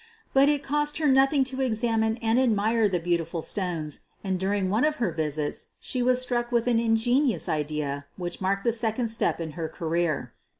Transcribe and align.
But 0.33 0.49
it 0.49 0.63
cost 0.63 0.97
her 0.97 1.07
nothing 1.07 1.43
to 1.43 1.61
examine 1.61 2.17
and 2.23 2.39
admire 2.39 2.89
the 2.89 2.99
beau 2.99 3.17
tiful 3.17 3.43
stones, 3.43 3.99
and 4.23 4.39
during 4.39 4.71
one 4.71 4.83
of 4.83 4.95
her 4.95 5.11
visits 5.11 5.67
she 5.79 6.01
was 6.01 6.19
struck 6.19 6.51
with 6.51 6.65
an 6.65 6.79
ingenious 6.79 7.47
idea 7.47 8.07
which 8.17 8.41
marked 8.41 8.63
the 8.63 8.71
•econd 8.71 9.09
step 9.09 9.39
in 9.39 9.51
her 9.51 9.69
career. 9.69 10.33